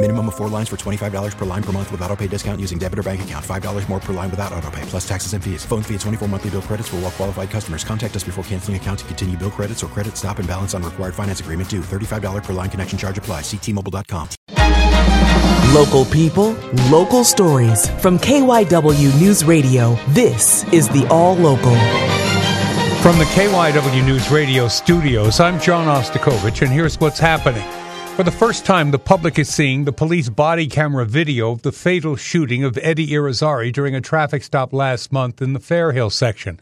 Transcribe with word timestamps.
Minimum 0.00 0.28
of 0.28 0.36
four 0.36 0.48
lines 0.48 0.68
for 0.68 0.76
$25 0.76 1.36
per 1.36 1.44
line 1.44 1.62
per 1.62 1.72
month 1.72 1.90
with 1.90 2.00
auto 2.02 2.14
pay 2.14 2.28
discount 2.28 2.60
using 2.60 2.78
debit 2.78 3.00
or 3.00 3.02
bank 3.02 3.22
account. 3.22 3.44
$5 3.44 3.88
more 3.88 3.98
per 3.98 4.12
line 4.12 4.30
without 4.30 4.52
auto 4.52 4.70
pay, 4.70 4.82
plus 4.82 5.06
taxes 5.08 5.32
and 5.32 5.42
fees. 5.42 5.64
Phone 5.64 5.82
fee 5.82 5.94
at 5.96 6.00
24 6.02 6.28
monthly 6.28 6.50
bill 6.50 6.62
credits 6.62 6.88
for 6.88 6.96
all 6.96 7.02
well 7.02 7.10
qualified 7.10 7.50
customers. 7.50 7.82
Contact 7.82 8.14
us 8.14 8.22
before 8.22 8.44
canceling 8.44 8.76
account 8.76 9.00
to 9.00 9.04
continue 9.06 9.36
bill 9.36 9.50
credits 9.50 9.82
or 9.82 9.88
credit 9.88 10.16
stop 10.16 10.38
and 10.38 10.46
balance 10.46 10.72
on 10.72 10.84
required 10.84 11.16
finance 11.16 11.40
agreement 11.40 11.68
due. 11.68 11.80
$35 11.80 12.44
per 12.44 12.52
line 12.52 12.70
connection 12.70 12.96
charge 12.96 13.18
apply. 13.18 13.40
Ctmobile.com. 13.40 14.28
Local 15.74 16.04
people, 16.04 16.52
local 16.90 17.24
stories. 17.24 17.90
From 18.00 18.20
KYW 18.20 19.18
News 19.20 19.42
Radio, 19.42 19.98
this 20.10 20.62
is 20.72 20.88
the 20.90 21.08
All 21.08 21.34
Local. 21.34 21.74
From 23.02 23.18
the 23.18 23.26
KYW 23.34 24.06
News 24.06 24.30
Radio 24.30 24.68
studios, 24.68 25.40
I'm 25.40 25.58
John 25.58 25.86
Ostapkovich, 25.88 26.62
and 26.62 26.70
here's 26.70 27.00
what's 27.00 27.18
happening. 27.18 27.87
For 28.18 28.24
the 28.24 28.32
first 28.32 28.66
time, 28.66 28.90
the 28.90 28.98
public 28.98 29.38
is 29.38 29.48
seeing 29.48 29.84
the 29.84 29.92
police 29.92 30.28
body 30.28 30.66
camera 30.66 31.04
video 31.04 31.52
of 31.52 31.62
the 31.62 31.70
fatal 31.70 32.16
shooting 32.16 32.64
of 32.64 32.76
Eddie 32.82 33.06
Irizarry 33.10 33.72
during 33.72 33.94
a 33.94 34.00
traffic 34.00 34.42
stop 34.42 34.72
last 34.72 35.12
month 35.12 35.40
in 35.40 35.52
the 35.52 35.60
Fairhill 35.60 36.10
section. 36.10 36.58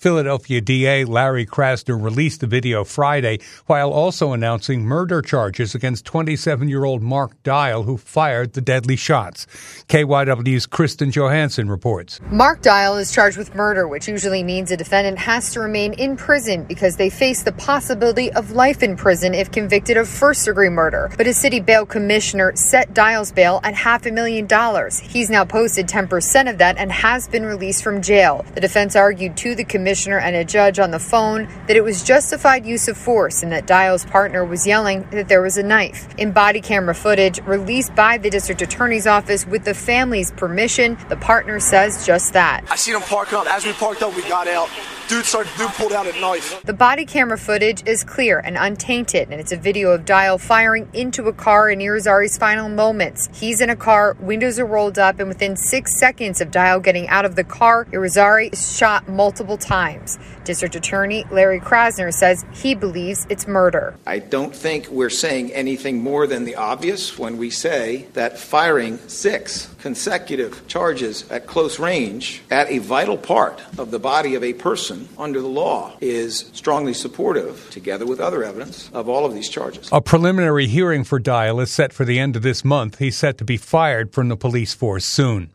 Philadelphia 0.00 0.62
DA 0.62 1.04
Larry 1.04 1.44
Krasner 1.44 2.02
released 2.02 2.40
the 2.40 2.46
video 2.46 2.84
Friday 2.84 3.38
while 3.66 3.92
also 3.92 4.32
announcing 4.32 4.80
murder 4.80 5.20
charges 5.20 5.74
against 5.74 6.06
27 6.06 6.70
year 6.70 6.86
old 6.86 7.02
Mark 7.02 7.42
Dial, 7.42 7.82
who 7.82 7.98
fired 7.98 8.54
the 8.54 8.62
deadly 8.62 8.96
shots. 8.96 9.46
KYW's 9.90 10.64
Kristen 10.64 11.10
Johanson 11.10 11.68
reports. 11.68 12.18
Mark 12.30 12.62
Dial 12.62 12.96
is 12.96 13.12
charged 13.12 13.36
with 13.36 13.54
murder, 13.54 13.86
which 13.86 14.08
usually 14.08 14.42
means 14.42 14.70
a 14.70 14.76
defendant 14.78 15.18
has 15.18 15.52
to 15.52 15.60
remain 15.60 15.92
in 15.92 16.16
prison 16.16 16.64
because 16.64 16.96
they 16.96 17.10
face 17.10 17.42
the 17.42 17.52
possibility 17.52 18.32
of 18.32 18.52
life 18.52 18.82
in 18.82 18.96
prison 18.96 19.34
if 19.34 19.52
convicted 19.52 19.98
of 19.98 20.08
first 20.08 20.46
degree 20.46 20.70
murder. 20.70 21.10
But 21.18 21.26
a 21.26 21.34
city 21.34 21.60
bail 21.60 21.84
commissioner 21.84 22.56
set 22.56 22.94
Dial's 22.94 23.32
bail 23.32 23.60
at 23.64 23.74
half 23.74 24.06
a 24.06 24.10
million 24.10 24.46
dollars. 24.46 24.98
He's 24.98 25.28
now 25.28 25.44
posted 25.44 25.88
10% 25.88 26.48
of 26.48 26.56
that 26.56 26.78
and 26.78 26.90
has 26.90 27.28
been 27.28 27.44
released 27.44 27.84
from 27.84 28.00
jail. 28.00 28.46
The 28.54 28.62
defense 28.62 28.96
argued 28.96 29.36
to 29.36 29.54
the 29.54 29.62
commissioner 29.62 29.89
commissioner 29.90 30.20
and 30.20 30.36
a 30.36 30.44
judge 30.44 30.78
on 30.78 30.92
the 30.92 31.00
phone 31.00 31.48
that 31.66 31.76
it 31.76 31.82
was 31.82 32.04
justified 32.04 32.64
use 32.64 32.86
of 32.86 32.96
force 32.96 33.42
and 33.42 33.50
that 33.50 33.66
Dial's 33.66 34.04
partner 34.04 34.44
was 34.44 34.64
yelling 34.64 35.04
that 35.10 35.26
there 35.26 35.42
was 35.42 35.56
a 35.56 35.64
knife. 35.64 36.06
In 36.16 36.30
body 36.30 36.60
camera 36.60 36.94
footage 36.94 37.40
released 37.40 37.92
by 37.96 38.16
the 38.16 38.30
district 38.30 38.62
attorney's 38.62 39.08
office 39.08 39.44
with 39.44 39.64
the 39.64 39.74
family's 39.74 40.30
permission, 40.30 40.96
the 41.08 41.16
partner 41.16 41.58
says 41.58 42.06
just 42.06 42.34
that. 42.34 42.64
I 42.70 42.76
seen 42.76 42.94
him 42.94 43.02
park 43.02 43.32
up. 43.32 43.48
As 43.48 43.66
we 43.66 43.72
parked 43.72 44.00
up, 44.00 44.14
we 44.14 44.22
got 44.28 44.46
out. 44.46 44.68
Dude 45.10 45.24
started, 45.24 45.50
dude 45.58 45.70
pulled 45.70 45.92
out 45.92 46.06
a 46.06 46.20
knife. 46.20 46.62
The 46.62 46.72
body 46.72 47.04
camera 47.04 47.36
footage 47.36 47.82
is 47.84 48.04
clear 48.04 48.38
and 48.38 48.56
untainted, 48.56 49.28
and 49.32 49.40
it's 49.40 49.50
a 49.50 49.56
video 49.56 49.90
of 49.90 50.04
Dial 50.04 50.38
firing 50.38 50.88
into 50.92 51.26
a 51.26 51.32
car 51.32 51.68
in 51.68 51.80
Irizarry's 51.80 52.38
final 52.38 52.68
moments. 52.68 53.28
He's 53.34 53.60
in 53.60 53.70
a 53.70 53.74
car, 53.74 54.16
windows 54.20 54.60
are 54.60 54.66
rolled 54.66 55.00
up, 55.00 55.18
and 55.18 55.26
within 55.26 55.56
six 55.56 55.98
seconds 55.98 56.40
of 56.40 56.52
Dial 56.52 56.78
getting 56.78 57.08
out 57.08 57.24
of 57.24 57.34
the 57.34 57.42
car, 57.42 57.86
Irizarry 57.86 58.52
is 58.52 58.78
shot 58.78 59.08
multiple 59.08 59.58
times. 59.58 60.16
District 60.44 60.76
Attorney 60.76 61.24
Larry 61.32 61.58
Krasner 61.58 62.12
says 62.12 62.44
he 62.52 62.76
believes 62.76 63.26
it's 63.28 63.48
murder. 63.48 63.96
I 64.06 64.20
don't 64.20 64.54
think 64.54 64.88
we're 64.90 65.10
saying 65.10 65.52
anything 65.52 66.00
more 66.00 66.28
than 66.28 66.44
the 66.44 66.54
obvious 66.54 67.18
when 67.18 67.36
we 67.36 67.50
say 67.50 68.06
that 68.12 68.38
firing 68.38 68.98
six 69.08 69.74
consecutive 69.80 70.66
charges 70.66 71.28
at 71.30 71.46
close 71.46 71.78
range 71.78 72.42
at 72.50 72.70
a 72.70 72.78
vital 72.78 73.16
part 73.16 73.62
of 73.78 73.90
the 73.90 73.98
body 73.98 74.34
of 74.34 74.44
a 74.44 74.52
person 74.52 75.08
under 75.18 75.40
the 75.40 75.48
law 75.48 75.92
is 76.00 76.50
strongly 76.52 76.94
supportive, 76.94 77.68
together 77.70 78.06
with 78.06 78.20
other 78.20 78.44
evidence, 78.44 78.90
of 78.92 79.08
all 79.08 79.24
of 79.24 79.34
these 79.34 79.48
charges. 79.48 79.88
A 79.92 80.00
preliminary 80.00 80.66
hearing 80.66 81.04
for 81.04 81.18
Dial 81.18 81.60
is 81.60 81.70
set 81.70 81.92
for 81.92 82.04
the 82.04 82.18
end 82.18 82.36
of 82.36 82.42
this 82.42 82.64
month. 82.64 82.98
He's 82.98 83.16
set 83.16 83.38
to 83.38 83.44
be 83.44 83.56
fired 83.56 84.12
from 84.12 84.28
the 84.28 84.36
police 84.36 84.74
force 84.74 85.04
soon. 85.04 85.50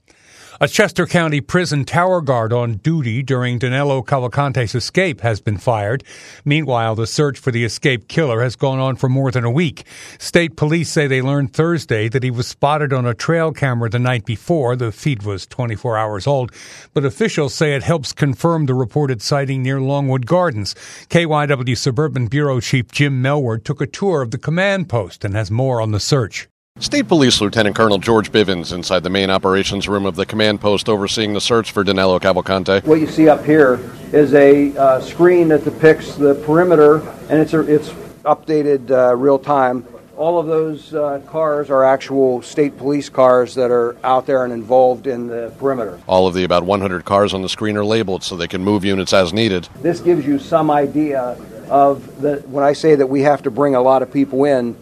A 0.62 0.70
Chester 0.70 1.06
County 1.06 1.42
prison 1.42 1.84
tower 1.84 2.22
guard 2.22 2.54
on 2.54 2.76
duty 2.76 3.22
during 3.22 3.60
Danilo 3.60 4.02
Cavalcante's 4.02 4.74
escape 4.74 5.20
has 5.20 5.42
been 5.42 5.58
fired. 5.58 6.02
Meanwhile, 6.46 6.96
the 6.96 7.06
search 7.06 7.38
for 7.38 7.52
the 7.52 7.66
escaped 7.66 8.08
killer 8.08 8.42
has 8.42 8.56
gone 8.56 8.80
on 8.80 8.96
for 8.96 9.10
more 9.10 9.32
than 9.32 9.44
a 9.44 9.52
week. 9.52 9.86
State 10.18 10.56
police 10.56 10.90
say 10.90 11.08
they 11.08 11.22
learned 11.22 11.52
Thursday 11.52 12.08
that 12.08 12.24
he 12.24 12.32
was 12.32 12.48
spotted 12.48 12.94
on 12.94 13.06
a 13.06 13.14
trail 13.14 13.52
camera 13.52 13.90
the 13.90 14.00
night 14.00 14.24
before. 14.24 14.78
The 14.78 14.94
feed 14.94 15.24
was 15.24 15.46
24 15.46 15.98
hours 15.98 16.26
old, 16.26 16.54
but 16.94 17.04
officials 17.04 17.54
say 17.54 17.76
it 17.76 17.84
helps 17.84 18.14
confirm 18.14 18.66
the 18.66 18.76
reported 18.76 19.22
sighting 19.22 19.62
near 19.62 19.82
Longwood 19.82 20.26
Gardens. 20.26 20.74
KYW 21.10 21.78
Suburban 21.78 22.28
Bureau 22.28 22.62
Chief 22.62 22.90
Jim 22.90 23.22
Melwert 23.22 23.66
took 23.66 23.82
a 23.82 23.88
tour 23.88 24.22
of 24.22 24.32
the 24.32 24.38
command 24.38 24.88
post 24.88 25.26
and 25.26 25.36
has 25.36 25.52
more 25.52 25.82
on 25.82 25.92
the 25.92 26.00
search. 26.00 26.48
State 26.82 27.08
Police 27.08 27.40
Lieutenant 27.40 27.74
Colonel 27.74 28.00
George 28.00 28.34
Bivens 28.34 28.74
inside 28.74 29.02
the 29.02 29.10
main 29.10 29.30
operations 29.30 29.88
room 29.88 30.06
of 30.06 30.18
the 30.18 30.26
command 30.26 30.60
post 30.60 30.90
overseeing 30.90 31.32
the 31.32 31.40
search 31.40 31.72
for 31.72 31.86
Danilo 31.86 32.20
Cavalcante. 32.20 32.84
What 32.84 33.00
you 33.00 33.08
see 33.08 33.30
up 33.30 33.46
here 33.46 33.80
is 34.12 34.34
a 34.34 34.76
uh, 34.76 35.00
screen 35.00 35.48
that 35.48 35.64
depicts 35.64 36.16
the 36.16 36.36
perimeter, 36.46 36.98
and 37.30 37.40
it's, 37.40 37.54
a, 37.54 37.62
it's 37.62 37.92
updated 38.26 38.92
uh, 38.92 39.16
real 39.16 39.40
time. 39.40 39.88
All 40.18 40.38
of 40.38 40.48
those 40.48 40.94
uh, 40.94 41.22
cars 41.28 41.70
are 41.70 41.86
actual 41.86 42.42
state 42.42 42.78
police 42.78 43.08
cars 43.08 43.56
that 43.56 43.72
are 43.72 43.96
out 44.04 44.26
there 44.26 44.44
and 44.44 44.52
involved 44.52 45.08
in 45.08 45.28
the 45.28 45.54
perimeter. 45.58 45.98
All 46.08 46.28
of 46.28 46.34
the 46.34 46.44
about 46.44 46.64
100 46.64 47.06
cars 47.06 47.34
on 47.34 47.42
the 47.42 47.50
screen 47.50 47.78
are 47.78 47.86
labeled 47.86 48.22
so 48.22 48.36
they 48.36 48.50
can 48.50 48.66
move 48.66 48.84
units 48.84 49.14
as 49.14 49.32
needed. 49.32 49.70
This 49.82 50.02
gives 50.02 50.26
you 50.26 50.40
some 50.40 50.70
idea 50.70 51.38
of 51.70 52.22
the, 52.22 52.44
when 52.48 52.66
I 52.66 52.74
say 52.74 52.96
that 52.96 53.08
we 53.08 53.22
have 53.22 53.44
to 53.44 53.52
bring 53.52 53.76
a 53.76 53.82
lot 53.82 54.02
of 54.02 54.12
people 54.12 54.44
in, 54.44 54.76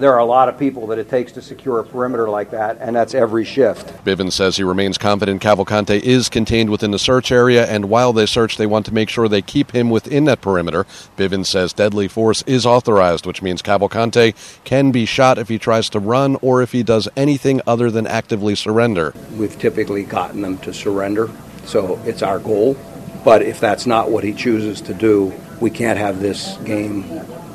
there 0.00 0.14
are 0.14 0.18
a 0.18 0.24
lot 0.24 0.48
of 0.48 0.58
people 0.58 0.86
that 0.88 0.98
it 0.98 1.08
takes 1.08 1.32
to 1.32 1.42
secure 1.42 1.78
a 1.78 1.84
perimeter 1.84 2.28
like 2.28 2.50
that, 2.50 2.78
and 2.80 2.96
that's 2.96 3.14
every 3.14 3.44
shift. 3.44 4.04
Bivens 4.04 4.32
says 4.32 4.56
he 4.56 4.64
remains 4.64 4.96
confident 4.96 5.42
Cavalcante 5.42 6.00
is 6.00 6.28
contained 6.28 6.70
within 6.70 6.90
the 6.90 6.98
search 6.98 7.30
area, 7.30 7.66
and 7.66 7.90
while 7.90 8.12
they 8.12 8.26
search, 8.26 8.56
they 8.56 8.66
want 8.66 8.86
to 8.86 8.94
make 8.94 9.10
sure 9.10 9.28
they 9.28 9.42
keep 9.42 9.72
him 9.72 9.90
within 9.90 10.24
that 10.24 10.40
perimeter. 10.40 10.84
Bivens 11.16 11.46
says 11.46 11.74
deadly 11.74 12.08
force 12.08 12.42
is 12.42 12.64
authorized, 12.64 13.26
which 13.26 13.42
means 13.42 13.62
Cavalcante 13.62 14.34
can 14.64 14.90
be 14.90 15.04
shot 15.04 15.38
if 15.38 15.48
he 15.48 15.58
tries 15.58 15.90
to 15.90 16.00
run 16.00 16.36
or 16.36 16.62
if 16.62 16.72
he 16.72 16.82
does 16.82 17.08
anything 17.14 17.60
other 17.66 17.90
than 17.90 18.06
actively 18.06 18.54
surrender. 18.54 19.12
We've 19.36 19.58
typically 19.58 20.04
gotten 20.04 20.40
them 20.40 20.56
to 20.58 20.72
surrender, 20.72 21.30
so 21.64 22.00
it's 22.04 22.22
our 22.22 22.38
goal. 22.38 22.76
But 23.22 23.42
if 23.42 23.60
that's 23.60 23.84
not 23.84 24.10
what 24.10 24.24
he 24.24 24.32
chooses 24.32 24.80
to 24.82 24.94
do, 24.94 25.34
we 25.60 25.68
can't 25.68 25.98
have 25.98 26.20
this 26.20 26.56
game 26.64 27.04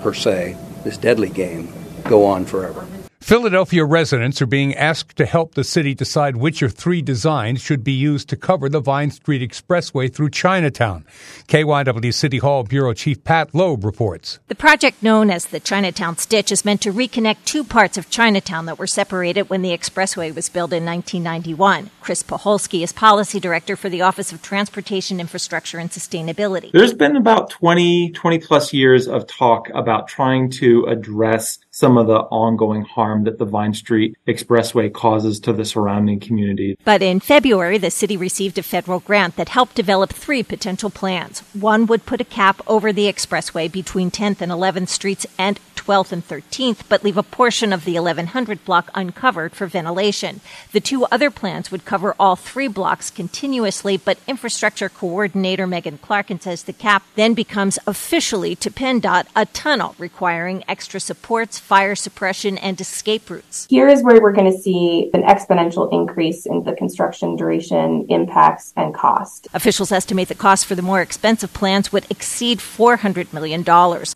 per 0.04 0.14
se, 0.14 0.56
this 0.84 0.98
deadly 0.98 1.30
game, 1.30 1.74
go 2.06 2.26
on 2.26 2.46
forever. 2.46 2.88
Philadelphia 3.26 3.84
residents 3.84 4.40
are 4.40 4.46
being 4.46 4.76
asked 4.76 5.16
to 5.18 5.26
help 5.26 5.56
the 5.56 5.64
city 5.64 5.96
decide 5.96 6.38
which 6.38 6.62
of 6.62 6.76
three 6.76 7.02
designs 7.02 7.60
should 7.60 7.84
be 7.84 7.92
used 7.92 8.30
to 8.30 8.38
cover 8.38 8.70
the 8.70 8.80
Vine 8.80 9.10
Street 9.10 9.42
Expressway 9.42 10.14
through 10.14 10.30
Chinatown. 10.30 11.04
KYW 11.48 12.14
City 12.14 12.38
Hall 12.38 12.64
Bureau 12.64 12.94
Chief 12.94 13.24
Pat 13.24 13.56
Loeb 13.56 13.84
reports. 13.84 14.38
The 14.48 14.54
project 14.54 15.02
known 15.02 15.32
as 15.32 15.48
the 15.48 15.60
Chinatown 15.60 16.18
Stitch 16.18 16.52
is 16.52 16.64
meant 16.64 16.82
to 16.82 16.94
reconnect 16.94 17.38
two 17.46 17.64
parts 17.64 17.98
of 17.98 18.12
Chinatown 18.12 18.68
that 18.68 18.78
were 18.78 18.86
separated 18.86 19.50
when 19.50 19.64
the 19.64 19.76
expressway 19.76 20.32
was 20.32 20.48
built 20.48 20.72
in 20.72 20.86
1991. 20.86 21.90
Chris 22.02 22.22
Puchalsky 22.22 22.84
is 22.84 22.94
policy 22.94 23.40
director 23.40 23.76
for 23.76 23.90
the 23.90 24.04
Office 24.04 24.32
of 24.32 24.44
Transportation 24.44 25.20
Infrastructure 25.20 25.80
and 25.80 25.90
Sustainability. 25.90 26.72
There's 26.72 26.94
been 26.94 27.16
about 27.16 27.50
20, 27.50 28.12
20 28.12 28.38
plus 28.38 28.72
years 28.72 29.08
of 29.08 29.26
talk 29.26 29.68
about 29.74 30.08
trying 30.08 30.52
to 30.52 30.86
address 30.86 31.58
some 31.76 31.98
of 31.98 32.08
the 32.08 32.22
ongoing 32.32 32.84
harm 32.84 33.26
that 33.26 33.38
the 33.38 33.44
Vine 33.44 33.74
Street 33.74 34.16
Expressway 34.26 34.94
causes 34.94 35.42
to 35.42 35.52
the 35.52 35.66
surrounding 35.66 36.22
community. 36.22 36.78
But 36.86 37.04
in 37.04 37.20
February, 37.20 37.78
the 37.78 37.92
city 37.92 38.16
received 38.16 38.58
a 38.58 38.64
federal 38.64 39.02
grant 39.02 39.36
that 39.36 39.50
helped 39.50 39.76
develop 39.76 40.14
three 40.14 40.42
potential 40.42 40.90
plans. 40.90 41.42
One 41.52 41.86
would 41.88 42.06
put 42.06 42.22
a 42.22 42.24
cap 42.24 42.62
over 42.66 42.94
the 42.94 43.12
expressway 43.12 43.70
between 43.70 44.10
10th 44.10 44.40
and 44.40 44.54
11th 44.54 44.88
Streets 44.88 45.26
and 45.38 45.60
12th 45.86 46.12
and 46.12 46.28
13th, 46.28 46.84
but 46.90 47.04
leave 47.04 47.18
a 47.18 47.24
portion 47.24 47.72
of 47.72 47.86
the 47.86 47.94
1100 47.94 48.66
block 48.66 48.90
uncovered 48.96 49.54
for 49.54 49.68
ventilation. 49.68 50.42
The 50.72 50.80
two 50.80 51.06
other 51.06 51.30
plans 51.30 51.72
would 51.72 51.86
cover 51.86 52.16
all 52.20 52.36
three 52.36 52.68
blocks 52.68 53.12
continuously, 53.12 53.98
but 53.98 54.18
infrastructure 54.28 54.90
coordinator 54.90 55.68
Megan 55.68 56.00
Clarkin 56.00 56.42
says 56.42 56.64
the 56.64 56.74
cap 56.74 57.04
then 57.16 57.34
becomes 57.34 57.78
officially 57.86 58.56
to 58.56 58.72
PennDOT 58.72 59.28
a 59.36 59.46
tunnel 59.46 59.94
requiring 60.00 60.64
extra 60.68 61.00
supports, 61.00 61.60
fire 61.66 61.96
suppression, 61.96 62.60
and 62.60 62.80
escape 62.80 63.28
routes. 63.28 63.66
Here 63.72 63.88
is 63.88 64.04
where 64.04 64.22
we're 64.22 64.34
going 64.34 64.52
to 64.52 64.58
see 64.58 65.10
an 65.16 65.24
exponential 65.24 65.92
increase 65.92 66.46
in 66.46 66.64
the 66.64 66.74
construction 66.74 67.36
duration, 67.36 68.06
impacts, 68.10 68.72
and 68.78 68.94
cost. 68.94 69.48
Officials 69.54 69.92
estimate 69.92 70.28
the 70.28 70.36
cost 70.36 70.68
for 70.68 70.76
the 70.76 70.84
more 70.84 71.02
expensive 71.02 71.52
plans 71.54 71.92
would 71.92 72.06
exceed 72.12 72.60
$400 72.60 73.34
million. 73.34 73.64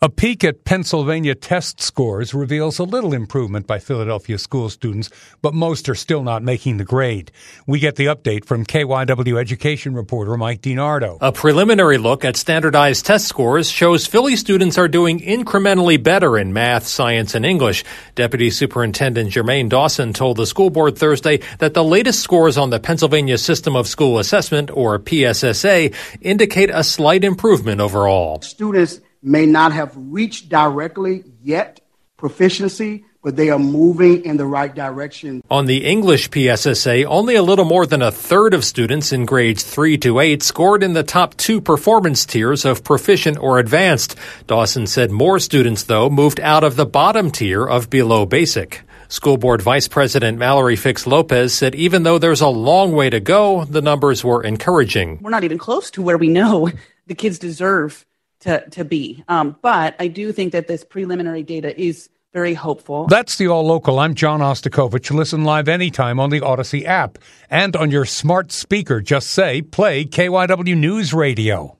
A 0.00 0.08
peek 0.08 0.44
at 0.44 0.64
Pennsylvania 0.64 1.34
test 1.34 1.80
scores 1.80 2.32
reveals 2.32 2.78
a 2.78 2.84
little 2.84 3.12
improvement 3.12 3.66
by 3.66 3.80
Philadelphia 3.80 4.38
school 4.38 4.70
students, 4.70 5.10
but 5.42 5.52
most 5.52 5.88
are 5.88 5.96
still 5.96 6.22
not 6.22 6.44
making 6.44 6.76
the 6.76 6.84
grade. 6.84 7.32
We 7.66 7.80
get 7.80 7.96
the 7.96 8.06
update 8.06 8.44
from 8.44 8.64
KYW 8.64 9.40
education 9.40 9.94
reporter 9.94 10.36
Mike 10.36 10.62
DiNardo. 10.62 11.18
A 11.20 11.32
preliminary 11.32 11.98
look 11.98 12.24
at 12.24 12.36
standardized 12.36 13.06
test 13.06 13.26
scores 13.26 13.68
shows 13.68 14.06
Philly 14.06 14.36
students 14.36 14.78
are 14.78 14.88
doing 14.88 15.18
incrementally 15.18 16.00
better 16.00 16.38
in 16.38 16.52
math, 16.52 16.86
science, 16.86 17.34
and 17.34 17.39
English. 17.44 17.84
Deputy 18.14 18.50
Superintendent 18.50 19.30
Jermaine 19.30 19.68
Dawson 19.68 20.12
told 20.12 20.36
the 20.36 20.46
school 20.46 20.70
board 20.70 20.96
Thursday 20.98 21.40
that 21.58 21.74
the 21.74 21.84
latest 21.84 22.20
scores 22.20 22.56
on 22.56 22.70
the 22.70 22.80
Pennsylvania 22.80 23.38
System 23.38 23.76
of 23.76 23.88
School 23.88 24.18
Assessment, 24.18 24.70
or 24.72 24.98
PSSA, 24.98 25.94
indicate 26.20 26.70
a 26.72 26.84
slight 26.84 27.24
improvement 27.24 27.80
overall. 27.80 28.40
Students 28.42 29.00
may 29.22 29.46
not 29.46 29.72
have 29.72 29.92
reached 29.96 30.48
directly 30.48 31.24
yet 31.42 31.80
proficiency, 32.16 33.04
but 33.22 33.36
they 33.36 33.50
are 33.50 33.58
moving 33.58 34.24
in 34.24 34.36
the 34.36 34.46
right 34.46 34.74
direction. 34.74 35.42
On 35.50 35.66
the 35.66 35.84
English 35.84 36.30
PSSA, 36.30 37.04
only 37.04 37.34
a 37.34 37.42
little 37.42 37.64
more 37.64 37.86
than 37.86 38.02
a 38.02 38.10
third 38.10 38.54
of 38.54 38.64
students 38.64 39.12
in 39.12 39.26
grades 39.26 39.62
3 39.62 39.98
to 39.98 40.20
8 40.20 40.42
scored 40.42 40.82
in 40.82 40.94
the 40.94 41.02
top 41.02 41.36
two 41.36 41.60
performance 41.60 42.24
tiers 42.24 42.64
of 42.64 42.82
proficient 42.82 43.38
or 43.38 43.58
advanced. 43.58 44.16
Dawson 44.46 44.86
said 44.86 45.10
more 45.10 45.38
students, 45.38 45.84
though, 45.84 46.08
moved 46.08 46.40
out 46.40 46.64
of 46.64 46.76
the 46.76 46.86
bottom 46.86 47.30
tier 47.30 47.66
of 47.66 47.90
below 47.90 48.24
basic. 48.24 48.82
School 49.08 49.36
Board 49.36 49.60
Vice 49.60 49.88
President 49.88 50.38
Mallory 50.38 50.76
Fix 50.76 51.04
Lopez 51.04 51.52
said 51.52 51.74
even 51.74 52.04
though 52.04 52.18
there's 52.18 52.40
a 52.40 52.48
long 52.48 52.92
way 52.92 53.10
to 53.10 53.18
go, 53.18 53.64
the 53.64 53.82
numbers 53.82 54.22
were 54.22 54.42
encouraging. 54.42 55.18
We're 55.20 55.30
not 55.30 55.42
even 55.42 55.58
close 55.58 55.90
to 55.92 56.02
where 56.02 56.16
we 56.16 56.28
know 56.28 56.70
the 57.08 57.16
kids 57.16 57.38
deserve 57.38 58.06
to, 58.40 58.64
to 58.70 58.84
be. 58.84 59.24
Um, 59.26 59.56
but 59.62 59.96
I 59.98 60.06
do 60.06 60.30
think 60.32 60.52
that 60.52 60.68
this 60.68 60.84
preliminary 60.84 61.42
data 61.42 61.78
is 61.78 62.08
very 62.32 62.54
hopeful. 62.54 63.06
That's 63.06 63.36
the 63.36 63.48
All 63.48 63.64
Local. 63.66 63.98
I'm 63.98 64.14
John 64.14 64.40
Ostapkovich. 64.40 65.10
Listen 65.10 65.44
live 65.44 65.68
anytime 65.68 66.20
on 66.20 66.30
the 66.30 66.40
Audacy 66.40 66.84
app 66.84 67.18
and 67.48 67.74
on 67.76 67.90
your 67.90 68.04
smart 68.04 68.52
speaker. 68.52 69.00
Just 69.00 69.30
say, 69.30 69.62
play 69.62 70.04
KYW 70.04 70.76
News 70.76 71.12
Radio. 71.12 71.76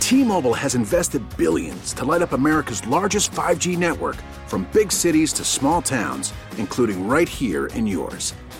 T-Mobile 0.00 0.54
has 0.54 0.74
invested 0.74 1.22
billions 1.36 1.92
to 1.92 2.04
light 2.06 2.22
up 2.22 2.32
America's 2.32 2.86
largest 2.86 3.30
5G 3.32 3.76
network 3.76 4.16
from 4.46 4.66
big 4.72 4.90
cities 4.90 5.34
to 5.34 5.44
small 5.44 5.82
towns, 5.82 6.32
including 6.56 7.06
right 7.06 7.28
here 7.28 7.66
in 7.68 7.86
yours. 7.86 8.32